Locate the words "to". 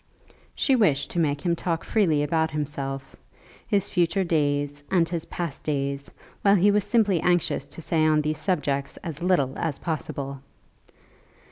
1.11-1.19, 7.67-7.83